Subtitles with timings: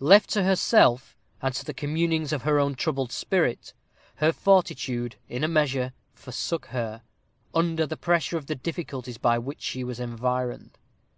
[0.00, 3.74] Left to herself, and to the communings of her own troubled spirit,
[4.14, 7.02] her fortitude, in a measure, forsook her,
[7.54, 10.78] under the pressure of the difficulties by which she was environed.